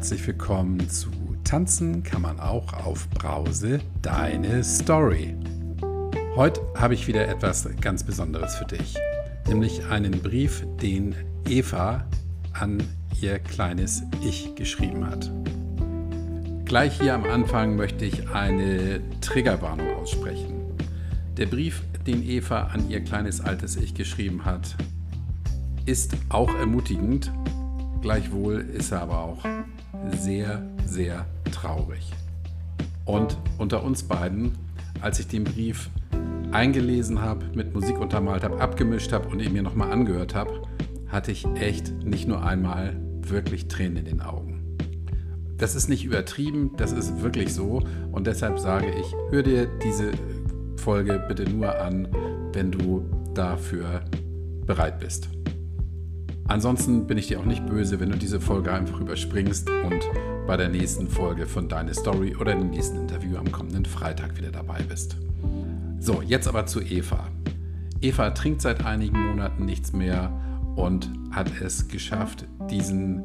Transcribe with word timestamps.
herzlich 0.00 0.26
willkommen 0.28 0.88
zu 0.88 1.10
Tanzen 1.44 2.02
kann 2.02 2.22
man 2.22 2.40
auch 2.40 2.72
auf 2.72 3.06
Brause, 3.10 3.80
deine 4.00 4.64
Story. 4.64 5.36
Heute 6.34 6.58
habe 6.74 6.94
ich 6.94 7.06
wieder 7.06 7.28
etwas 7.28 7.68
ganz 7.82 8.02
Besonderes 8.02 8.54
für 8.54 8.64
dich, 8.64 8.96
nämlich 9.46 9.84
einen 9.90 10.22
Brief, 10.22 10.64
den 10.80 11.14
Eva 11.46 12.06
an 12.54 12.82
ihr 13.20 13.40
kleines 13.40 14.02
Ich 14.22 14.54
geschrieben 14.54 15.06
hat. 15.06 15.30
Gleich 16.64 16.98
hier 16.98 17.12
am 17.14 17.24
Anfang 17.24 17.76
möchte 17.76 18.06
ich 18.06 18.30
eine 18.30 19.02
Triggerwarnung 19.20 19.96
aussprechen. 19.96 20.62
Der 21.36 21.44
Brief, 21.44 21.82
den 22.06 22.26
Eva 22.26 22.68
an 22.72 22.88
ihr 22.88 23.04
kleines 23.04 23.42
altes 23.42 23.76
Ich 23.76 23.92
geschrieben 23.92 24.46
hat, 24.46 24.76
ist 25.84 26.16
auch 26.30 26.54
ermutigend, 26.54 27.30
gleichwohl 28.00 28.60
ist 28.60 28.92
er 28.92 29.02
aber 29.02 29.18
auch 29.18 29.44
sehr, 30.18 30.62
sehr 30.84 31.26
traurig. 31.50 32.12
Und 33.04 33.36
unter 33.58 33.82
uns 33.82 34.02
beiden, 34.02 34.52
als 35.00 35.18
ich 35.18 35.28
den 35.28 35.44
Brief 35.44 35.90
eingelesen 36.52 37.20
habe, 37.20 37.44
mit 37.54 37.74
Musik 37.74 37.98
untermalt 37.98 38.44
habe, 38.44 38.60
abgemischt 38.60 39.12
habe 39.12 39.28
und 39.28 39.40
ihn 39.40 39.52
mir 39.52 39.62
nochmal 39.62 39.90
angehört 39.90 40.34
habe, 40.34 40.62
hatte 41.08 41.32
ich 41.32 41.46
echt 41.56 42.04
nicht 42.04 42.28
nur 42.28 42.44
einmal 42.44 42.96
wirklich 43.22 43.68
Tränen 43.68 43.98
in 43.98 44.04
den 44.04 44.20
Augen. 44.20 44.76
Das 45.56 45.74
ist 45.74 45.88
nicht 45.88 46.04
übertrieben, 46.04 46.72
das 46.76 46.92
ist 46.92 47.20
wirklich 47.20 47.52
so 47.52 47.82
und 48.12 48.26
deshalb 48.26 48.58
sage 48.58 48.86
ich, 48.98 49.06
hör 49.30 49.42
dir 49.42 49.68
diese 49.84 50.12
Folge 50.76 51.22
bitte 51.28 51.44
nur 51.44 51.78
an, 51.78 52.08
wenn 52.52 52.70
du 52.70 53.04
dafür 53.34 54.02
bereit 54.66 54.98
bist. 55.00 55.28
Ansonsten 56.50 57.06
bin 57.06 57.16
ich 57.16 57.28
dir 57.28 57.38
auch 57.38 57.44
nicht 57.44 57.64
böse, 57.64 58.00
wenn 58.00 58.10
du 58.10 58.18
diese 58.18 58.40
Folge 58.40 58.72
einfach 58.72 58.98
überspringst 59.00 59.70
und 59.70 60.00
bei 60.48 60.56
der 60.56 60.68
nächsten 60.68 61.08
Folge 61.08 61.46
von 61.46 61.68
Deine 61.68 61.94
Story 61.94 62.34
oder 62.34 62.56
dem 62.56 62.70
nächsten 62.70 62.96
Interview 62.96 63.36
am 63.36 63.52
kommenden 63.52 63.84
Freitag 63.84 64.36
wieder 64.36 64.50
dabei 64.50 64.82
bist. 64.82 65.16
So, 66.00 66.22
jetzt 66.22 66.48
aber 66.48 66.66
zu 66.66 66.80
Eva. 66.80 67.28
Eva 68.00 68.30
trinkt 68.30 68.62
seit 68.62 68.84
einigen 68.84 69.28
Monaten 69.28 69.64
nichts 69.64 69.92
mehr 69.92 70.32
und 70.74 71.08
hat 71.30 71.52
es 71.62 71.86
geschafft, 71.86 72.48
diesen 72.68 73.22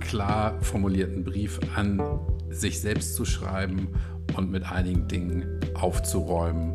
klar 0.00 0.60
formulierten 0.60 1.22
Brief 1.22 1.60
an 1.76 2.02
sich 2.50 2.80
selbst 2.80 3.14
zu 3.14 3.24
schreiben 3.24 3.90
und 4.36 4.50
mit 4.50 4.64
einigen 4.64 5.06
Dingen 5.06 5.60
aufzuräumen 5.74 6.74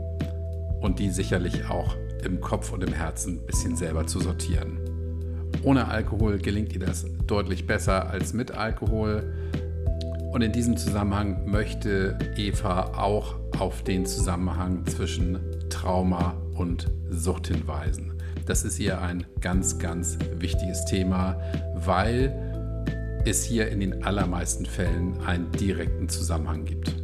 und 0.79 0.99
die 0.99 1.09
sicherlich 1.09 1.65
auch 1.65 1.97
im 2.23 2.39
Kopf 2.39 2.71
und 2.71 2.81
im 2.81 2.93
Herzen 2.93 3.39
ein 3.39 3.45
bisschen 3.45 3.75
selber 3.75 4.07
zu 4.07 4.21
sortieren. 4.21 4.90
Ohne 5.63 5.87
Alkohol 5.87 6.39
gelingt 6.39 6.73
ihr 6.73 6.79
das 6.79 7.05
deutlich 7.27 7.67
besser 7.67 8.09
als 8.09 8.33
mit 8.33 8.51
Alkohol. 8.51 9.33
Und 10.31 10.41
in 10.41 10.51
diesem 10.51 10.77
Zusammenhang 10.77 11.49
möchte 11.49 12.17
Eva 12.37 12.97
auch 12.97 13.35
auf 13.59 13.83
den 13.83 14.05
Zusammenhang 14.05 14.85
zwischen 14.87 15.39
Trauma 15.69 16.35
und 16.55 16.87
Sucht 17.09 17.47
hinweisen. 17.47 18.13
Das 18.45 18.63
ist 18.63 18.79
ihr 18.79 19.01
ein 19.01 19.25
ganz, 19.39 19.77
ganz 19.77 20.17
wichtiges 20.39 20.85
Thema, 20.85 21.39
weil 21.75 22.33
es 23.25 23.43
hier 23.43 23.69
in 23.69 23.79
den 23.79 24.03
allermeisten 24.03 24.65
Fällen 24.65 25.19
einen 25.21 25.51
direkten 25.51 26.09
Zusammenhang 26.09 26.65
gibt. 26.65 26.95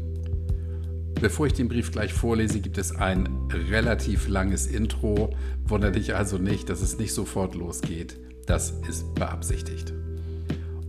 Bevor 1.20 1.48
ich 1.48 1.54
den 1.54 1.68
Brief 1.68 1.92
gleich 1.92 2.14
vorlese, 2.14 2.60
gibt 2.60 2.78
es 2.78 2.96
ein 2.96 3.28
relativ 3.52 4.28
langes 4.28 4.68
Intro. 4.68 5.32
Wundere 5.66 5.92
dich 5.92 6.16
also 6.16 6.38
nicht, 6.38 6.70
dass 6.70 6.82
es 6.82 7.00
nicht 7.00 7.14
sofort 7.14 7.56
losgeht. 7.56 8.18
Das 8.48 8.72
ist 8.88 9.14
beabsichtigt. 9.14 9.94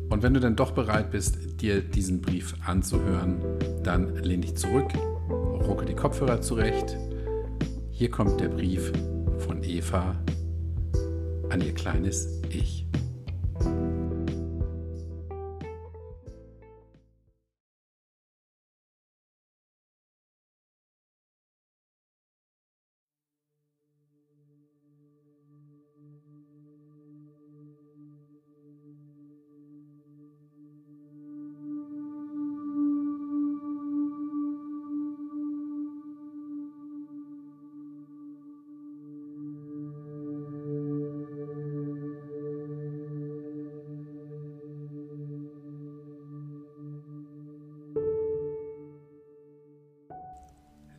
Und 0.08 0.22
wenn 0.22 0.32
du 0.32 0.40
dann 0.40 0.56
doch 0.56 0.70
bereit 0.70 1.10
bist, 1.10 1.60
dir 1.60 1.82
diesen 1.82 2.22
Brief 2.22 2.54
anzuhören, 2.64 3.40
dann 3.82 4.14
lehn 4.16 4.40
dich 4.40 4.56
zurück, 4.56 4.94
rucke 5.28 5.84
die 5.84 5.94
Kopfhörer 5.94 6.40
zurecht. 6.40 6.96
Hier 7.90 8.10
kommt 8.10 8.40
der 8.40 8.48
Brief 8.48 8.92
von 9.38 9.62
Eva 9.64 10.16
an 11.50 11.60
ihr 11.60 11.74
kleines 11.74 12.40
Ich. 12.48 12.86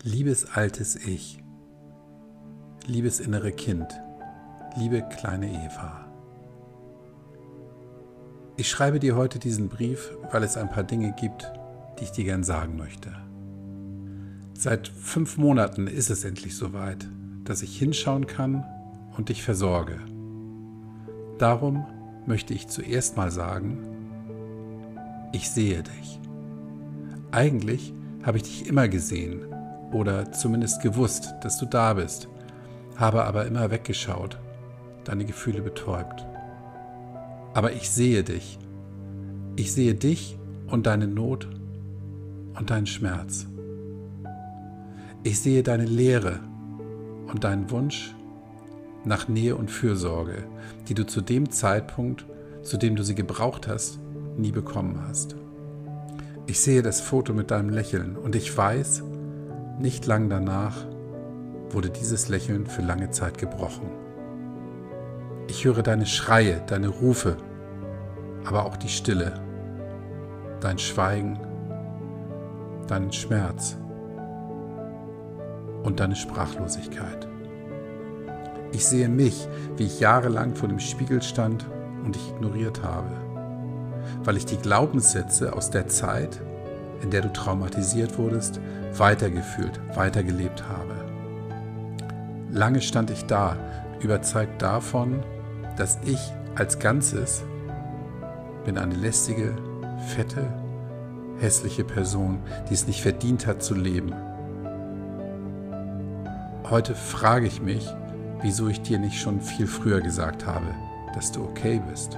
Liebes 0.04 0.46
altes 0.56 0.96
Ich, 0.96 1.44
liebes 2.86 3.20
innere 3.20 3.52
Kind, 3.52 3.86
liebe 4.78 5.02
kleine 5.02 5.52
Eva. 5.66 6.06
Ich 8.56 8.70
schreibe 8.70 9.02
dir 9.02 9.18
heute 9.18 9.40
diesen 9.40 9.68
Brief, 9.68 10.12
weil 10.32 10.44
es 10.44 10.56
ein 10.56 10.70
paar 10.70 10.86
Dinge 10.86 11.14
gibt, 11.20 11.52
die 12.00 12.06
ich 12.06 12.12
dir 12.14 12.24
gern 12.24 12.46
sagen 12.46 12.78
möchte. 12.78 13.12
Seit 14.54 14.88
fünf 14.88 15.38
Monaten 15.38 15.88
ist 15.88 16.10
es 16.10 16.24
endlich 16.24 16.56
soweit, 16.56 17.06
dass 17.44 17.62
ich 17.62 17.78
hinschauen 17.78 18.26
kann 18.26 18.64
und 19.18 19.28
dich 19.28 19.44
versorge. 19.44 20.00
Darum 21.40 21.86
möchte 22.26 22.54
ich 22.54 22.70
zuerst 22.70 23.18
mal 23.18 23.32
sagen, 23.32 23.80
ich 25.34 25.50
sehe 25.50 25.84
dich. 25.84 26.22
Eigentlich 27.32 27.94
habe 28.24 28.38
ich 28.38 28.44
dich 28.44 28.66
immer 28.66 28.88
gesehen 28.88 29.46
oder 29.92 30.32
zumindest 30.32 30.82
gewusst, 30.82 31.34
dass 31.42 31.58
du 31.58 31.66
da 31.66 31.94
bist, 31.94 32.28
habe 32.96 33.26
aber 33.26 33.46
immer 33.46 33.72
weggeschaut, 33.72 34.38
deine 35.04 35.26
Gefühle 35.26 35.62
betäubt. 35.62 36.26
Aber 37.54 37.74
ich 37.74 37.90
sehe 37.90 38.24
dich. 38.24 38.60
Ich 39.56 39.74
sehe 39.74 39.96
dich 39.96 40.38
und 40.68 40.86
deine 40.86 41.08
Not 41.08 41.48
und 42.58 42.70
deinen 42.70 42.88
Schmerz. 42.88 43.48
Ich 45.24 45.40
sehe 45.42 45.64
deine 45.64 45.86
Leere 45.86 46.40
und 47.28 47.44
deinen 47.44 47.70
Wunsch 47.72 48.16
nach 49.06 49.28
Nähe 49.28 49.56
und 49.56 49.72
Fürsorge, 49.72 50.44
die 50.88 50.94
du 50.94 51.06
zu 51.06 51.22
dem 51.22 51.50
Zeitpunkt, 51.50 52.26
zu 52.64 52.78
dem 52.78 52.96
du 52.96 53.04
sie 53.04 53.16
gebraucht 53.16 53.68
hast, 53.68 54.00
nie 54.38 54.52
bekommen 54.52 55.02
hast. 55.08 55.36
Ich 56.48 56.60
sehe 56.60 56.82
das 56.82 57.02
Foto 57.02 57.34
mit 57.34 57.52
deinem 57.52 57.70
Lächeln 57.70 58.16
und 58.18 58.36
ich 58.36 58.56
weiß, 58.56 59.04
nicht 59.80 60.06
lang 60.06 60.30
danach 60.30 60.86
wurde 61.70 61.90
dieses 61.90 62.28
Lächeln 62.28 62.68
für 62.68 62.82
lange 62.82 63.12
Zeit 63.12 63.38
gebrochen. 63.38 63.90
Ich 65.48 65.66
höre 65.66 65.84
deine 65.84 66.06
Schreie, 66.06 66.62
deine 66.68 66.90
Rufe, 66.90 67.38
aber 68.46 68.66
auch 68.66 68.78
die 68.78 68.90
Stille, 68.90 69.34
dein 70.60 70.78
Schweigen, 70.78 71.40
deinen 72.88 73.14
Schmerz 73.14 73.78
und 75.84 76.00
deine 76.00 76.16
Sprachlosigkeit. 76.16 77.28
Ich 78.72 78.86
sehe 78.86 79.10
mich, 79.10 79.48
wie 79.78 79.86
ich 79.86 80.00
jahrelang 80.00 80.56
vor 80.56 80.68
dem 80.68 80.80
Spiegel 80.80 81.22
stand 81.22 81.66
und 82.04 82.16
dich 82.16 82.30
ignoriert 82.30 82.84
habe, 82.84 83.12
weil 84.24 84.38
ich 84.38 84.46
die 84.46 84.58
Glaubenssätze 84.58 85.54
aus 85.54 85.72
der 85.72 85.88
Zeit, 85.88 86.42
in 87.02 87.12
der 87.12 87.22
du 87.22 87.32
traumatisiert 87.32 88.18
wurdest, 88.18 88.60
weitergefühlt, 88.98 89.80
weitergelebt 89.96 90.64
habe. 90.68 90.96
Lange 92.52 92.82
stand 92.82 93.12
ich 93.12 93.26
da, 93.26 93.58
überzeugt 94.00 94.62
davon, 94.62 95.24
dass 95.78 96.00
ich 96.06 96.20
als 96.56 96.80
Ganzes 96.80 97.44
bin 98.66 98.78
eine 98.78 98.96
lästige, 98.96 99.56
fette, 100.08 100.46
hässliche 101.40 101.84
Person, 101.84 102.40
die 102.70 102.74
es 102.74 102.88
nicht 102.88 103.02
verdient 103.02 103.48
hat 103.48 103.64
zu 103.64 103.76
leben. 103.76 104.14
Heute 106.70 106.96
frage 106.96 107.48
ich 107.48 107.62
mich, 107.62 107.88
wieso 108.42 108.68
ich 108.68 108.82
dir 108.82 109.00
nicht 109.00 109.20
schon 109.20 109.42
viel 109.42 109.68
früher 109.68 110.02
gesagt 110.02 110.46
habe, 110.46 110.68
dass 111.16 111.32
du 111.32 111.44
okay 111.44 111.82
bist. 111.90 112.18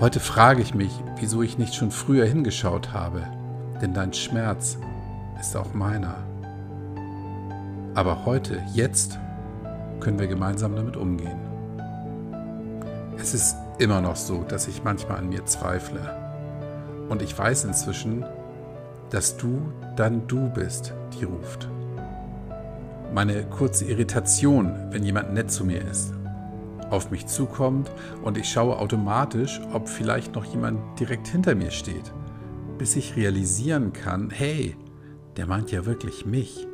Heute 0.00 0.18
frage 0.18 0.62
ich 0.62 0.74
mich, 0.74 0.92
wieso 1.18 1.42
ich 1.42 1.58
nicht 1.58 1.74
schon 1.74 1.90
früher 1.90 2.24
hingeschaut 2.24 2.94
habe, 2.94 3.22
denn 3.82 3.92
dein 3.92 4.14
Schmerz 4.14 4.78
ist 5.38 5.54
auch 5.54 5.74
meiner. 5.74 6.14
Aber 7.94 8.24
heute, 8.24 8.62
jetzt, 8.72 9.18
können 10.00 10.18
wir 10.18 10.26
gemeinsam 10.26 10.74
damit 10.74 10.96
umgehen. 10.96 11.38
Es 13.18 13.34
ist 13.34 13.56
immer 13.78 14.00
noch 14.00 14.16
so, 14.16 14.42
dass 14.42 14.68
ich 14.68 14.82
manchmal 14.82 15.18
an 15.18 15.28
mir 15.28 15.44
zweifle. 15.44 16.00
Und 17.10 17.20
ich 17.20 17.38
weiß 17.38 17.64
inzwischen, 17.64 18.24
dass 19.10 19.36
du 19.36 19.70
dann 19.96 20.26
du 20.26 20.48
bist, 20.48 20.94
die 21.12 21.24
ruft. 21.24 21.68
Meine 23.12 23.44
kurze 23.44 23.84
Irritation, 23.84 24.74
wenn 24.92 25.02
jemand 25.02 25.34
nett 25.34 25.50
zu 25.50 25.66
mir 25.66 25.82
ist, 25.82 26.14
auf 26.90 27.10
mich 27.10 27.26
zukommt 27.26 27.90
und 28.22 28.36
ich 28.36 28.48
schaue 28.48 28.78
automatisch, 28.78 29.60
ob 29.72 29.88
vielleicht 29.88 30.34
noch 30.34 30.44
jemand 30.44 30.98
direkt 30.98 31.28
hinter 31.28 31.54
mir 31.54 31.70
steht, 31.70 32.12
bis 32.78 32.96
ich 32.96 33.16
realisieren 33.16 33.92
kann, 33.92 34.30
hey, 34.30 34.76
der 35.36 35.46
meint 35.46 35.70
ja 35.70 35.86
wirklich 35.86 36.26
mich. 36.26 36.66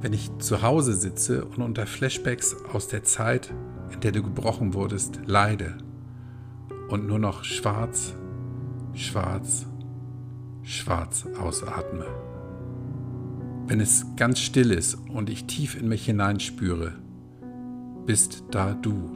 Wenn 0.00 0.12
ich 0.12 0.36
zu 0.38 0.62
Hause 0.62 0.94
sitze 0.94 1.44
und 1.44 1.62
unter 1.62 1.86
Flashbacks 1.86 2.56
aus 2.72 2.88
der 2.88 3.04
Zeit, 3.04 3.54
in 3.92 4.00
der 4.00 4.12
du 4.12 4.22
gebrochen 4.22 4.74
wurdest, 4.74 5.20
leide 5.24 5.78
und 6.88 7.06
nur 7.06 7.18
noch 7.18 7.44
schwarz, 7.44 8.14
schwarz, 8.92 9.66
schwarz 10.62 11.26
ausatme. 11.40 12.06
Wenn 13.66 13.80
es 13.80 14.04
ganz 14.16 14.40
still 14.40 14.72
ist 14.72 14.98
und 15.08 15.30
ich 15.30 15.46
tief 15.46 15.74
in 15.74 15.88
mich 15.88 16.04
hineinspüre, 16.04 17.03
bist 18.06 18.44
da 18.50 18.74
du. 18.74 19.10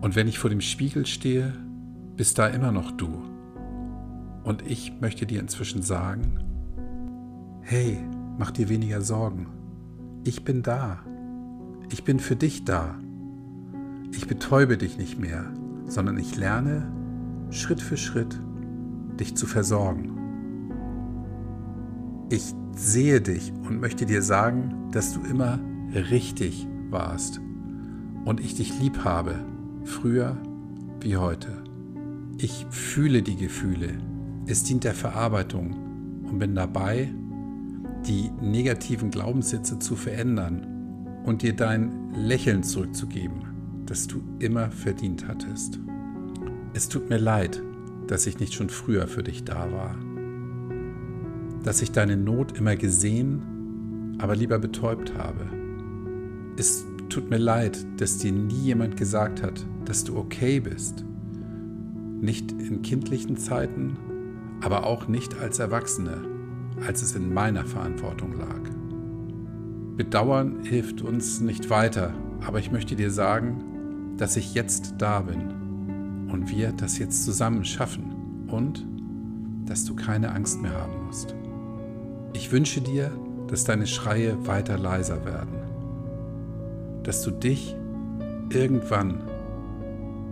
Und 0.00 0.14
wenn 0.14 0.28
ich 0.28 0.38
vor 0.38 0.50
dem 0.50 0.60
Spiegel 0.60 1.06
stehe, 1.06 1.52
bist 2.16 2.38
da 2.38 2.46
immer 2.46 2.72
noch 2.72 2.92
du. 2.92 3.22
Und 4.44 4.62
ich 4.66 5.00
möchte 5.00 5.26
dir 5.26 5.40
inzwischen 5.40 5.82
sagen, 5.82 6.38
hey, 7.62 7.98
mach 8.38 8.50
dir 8.50 8.68
weniger 8.68 9.00
Sorgen. 9.00 9.46
Ich 10.24 10.44
bin 10.44 10.62
da. 10.62 11.00
Ich 11.90 12.04
bin 12.04 12.20
für 12.20 12.36
dich 12.36 12.64
da. 12.64 12.98
Ich 14.12 14.26
betäube 14.26 14.78
dich 14.78 14.98
nicht 14.98 15.18
mehr, 15.18 15.44
sondern 15.86 16.18
ich 16.18 16.36
lerne 16.36 16.90
Schritt 17.50 17.80
für 17.80 17.96
Schritt, 17.96 18.38
dich 19.18 19.36
zu 19.36 19.46
versorgen. 19.46 20.14
Ich 22.30 22.54
sehe 22.74 23.20
dich 23.20 23.52
und 23.52 23.80
möchte 23.80 24.06
dir 24.06 24.22
sagen, 24.22 24.90
dass 24.92 25.12
du 25.14 25.20
immer 25.22 25.58
richtig 25.94 26.66
warst 26.90 27.40
und 28.24 28.40
ich 28.40 28.54
dich 28.54 28.78
lieb 28.80 29.04
habe, 29.04 29.36
früher 29.84 30.36
wie 31.00 31.16
heute. 31.16 31.62
Ich 32.38 32.66
fühle 32.70 33.22
die 33.22 33.36
Gefühle, 33.36 33.98
es 34.46 34.62
dient 34.64 34.84
der 34.84 34.94
Verarbeitung 34.94 36.24
und 36.24 36.38
bin 36.38 36.54
dabei, 36.54 37.12
die 38.06 38.30
negativen 38.40 39.10
Glaubenssätze 39.10 39.78
zu 39.78 39.96
verändern 39.96 41.22
und 41.24 41.42
dir 41.42 41.54
dein 41.54 42.12
Lächeln 42.14 42.62
zurückzugeben, 42.62 43.44
das 43.86 44.06
du 44.06 44.22
immer 44.38 44.70
verdient 44.70 45.26
hattest. 45.26 45.80
Es 46.74 46.88
tut 46.88 47.10
mir 47.10 47.18
leid, 47.18 47.62
dass 48.06 48.26
ich 48.26 48.38
nicht 48.38 48.54
schon 48.54 48.68
früher 48.68 49.08
für 49.08 49.22
dich 49.22 49.44
da 49.44 49.70
war, 49.72 49.96
dass 51.64 51.82
ich 51.82 51.92
deine 51.92 52.16
Not 52.16 52.56
immer 52.56 52.76
gesehen, 52.76 54.16
aber 54.18 54.36
lieber 54.36 54.58
betäubt 54.58 55.16
habe 55.18 55.57
es 56.58 56.84
tut 57.08 57.30
mir 57.30 57.38
leid, 57.38 57.86
dass 57.98 58.18
dir 58.18 58.32
nie 58.32 58.54
jemand 58.54 58.96
gesagt 58.96 59.42
hat, 59.42 59.64
dass 59.84 60.02
du 60.02 60.16
okay 60.16 60.58
bist. 60.58 61.04
Nicht 62.20 62.50
in 62.50 62.82
kindlichen 62.82 63.36
Zeiten, 63.36 63.96
aber 64.60 64.84
auch 64.84 65.06
nicht 65.06 65.38
als 65.38 65.60
Erwachsene, 65.60 66.18
als 66.84 67.02
es 67.02 67.14
in 67.14 67.32
meiner 67.32 67.64
Verantwortung 67.64 68.36
lag. 68.36 68.60
Bedauern 69.96 70.64
hilft 70.64 71.00
uns 71.00 71.40
nicht 71.40 71.70
weiter, 71.70 72.12
aber 72.44 72.58
ich 72.58 72.72
möchte 72.72 72.96
dir 72.96 73.12
sagen, 73.12 74.14
dass 74.16 74.36
ich 74.36 74.54
jetzt 74.54 74.94
da 74.98 75.20
bin 75.20 76.28
und 76.28 76.50
wir 76.50 76.72
das 76.72 76.98
jetzt 76.98 77.24
zusammen 77.24 77.64
schaffen 77.64 78.46
und 78.48 78.84
dass 79.64 79.84
du 79.84 79.94
keine 79.94 80.32
Angst 80.32 80.60
mehr 80.60 80.72
haben 80.72 81.06
musst. 81.06 81.36
Ich 82.32 82.50
wünsche 82.50 82.80
dir, 82.80 83.12
dass 83.46 83.64
deine 83.64 83.86
Schreie 83.86 84.46
weiter 84.46 84.76
leiser 84.76 85.24
werden 85.24 85.68
dass 87.08 87.22
du 87.22 87.30
dich 87.30 87.74
irgendwann 88.50 89.22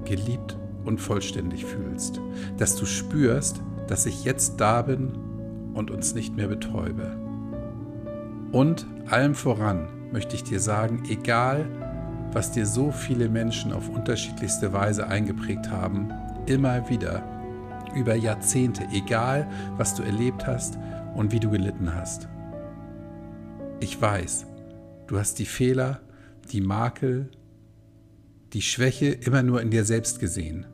geliebt 0.05 0.58
und 0.84 1.00
vollständig 1.00 1.64
fühlst, 1.64 2.20
dass 2.58 2.76
du 2.76 2.84
spürst, 2.84 3.62
dass 3.87 4.05
ich 4.05 4.25
jetzt 4.25 4.61
da 4.61 4.82
bin 4.82 5.73
und 5.73 5.90
uns 5.90 6.14
nicht 6.14 6.37
mehr 6.37 6.49
betäube. 6.49 7.17
Und 8.52 8.87
allem 9.08 9.34
voran 9.34 9.88
möchte 10.12 10.37
ich 10.37 10.44
dir 10.44 10.61
sagen, 10.61 11.05
egal 11.08 11.64
was 12.32 12.52
dir 12.52 12.67
so 12.67 12.90
viele 12.90 13.31
Menschen 13.31 13.72
auf 13.72 13.88
unterschiedlichste 13.88 14.75
Weise 14.75 15.06
eingeprägt 15.06 15.70
haben, 15.70 16.12
immer 16.44 16.90
wieder, 16.90 17.22
über 17.94 18.14
Jahrzehnte, 18.17 18.87
egal 18.93 19.49
was 19.79 19.94
du 19.94 20.02
erlebt 20.02 20.46
hast 20.46 20.76
und 21.14 21.32
wie 21.32 21.40
du 21.40 21.49
gelitten 21.49 21.94
hast. 21.94 22.29
Ich 23.81 23.99
weiß, 23.99 24.44
du 25.06 25.19
hast 25.19 25.38
die 25.38 25.46
Fehler 25.46 26.00
die 26.52 26.60
Makel, 26.60 27.31
die 28.52 28.62
Schwäche 28.62 29.06
immer 29.06 29.43
nur 29.43 29.60
in 29.60 29.70
dir 29.70 29.84
selbst 29.84 30.20
gesehen. 30.20 30.66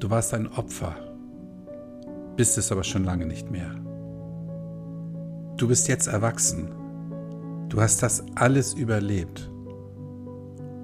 Du 0.00 0.10
warst 0.10 0.32
ein 0.34 0.48
Opfer, 0.48 0.94
bist 2.36 2.56
es 2.58 2.70
aber 2.70 2.84
schon 2.84 3.04
lange 3.04 3.26
nicht 3.26 3.50
mehr. 3.50 3.74
Du 5.56 5.66
bist 5.66 5.88
jetzt 5.88 6.06
erwachsen. 6.06 6.70
Du 7.68 7.80
hast 7.80 8.02
das 8.02 8.24
alles 8.36 8.74
überlebt 8.74 9.50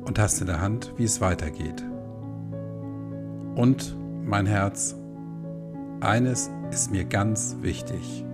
und 0.04 0.18
hast 0.18 0.40
in 0.40 0.48
der 0.48 0.60
Hand, 0.60 0.92
wie 0.96 1.04
es 1.04 1.20
weitergeht. 1.20 1.82
Und, 3.54 3.96
mein 4.24 4.46
Herz, 4.46 4.96
eines 6.00 6.50
ist 6.70 6.90
mir 6.90 7.04
ganz 7.04 7.56
wichtig. 7.62 8.24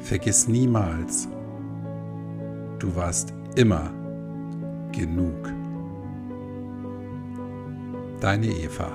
Vergiss 0.00 0.48
niemals, 0.48 1.28
Du 2.80 2.96
warst 2.96 3.34
immer 3.56 3.92
genug. 4.90 5.52
Deine 8.20 8.46
Eva. 8.46 8.90